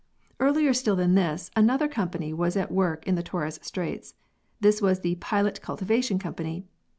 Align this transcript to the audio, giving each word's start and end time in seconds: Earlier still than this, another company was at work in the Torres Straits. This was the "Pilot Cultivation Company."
Earlier 0.39 0.73
still 0.73 0.95
than 0.95 1.13
this, 1.13 1.51
another 1.55 1.87
company 1.87 2.33
was 2.33 2.57
at 2.57 2.71
work 2.71 3.05
in 3.07 3.13
the 3.13 3.21
Torres 3.21 3.59
Straits. 3.61 4.15
This 4.59 4.81
was 4.81 5.01
the 5.01 5.13
"Pilot 5.17 5.61
Cultivation 5.61 6.17
Company." 6.17 6.65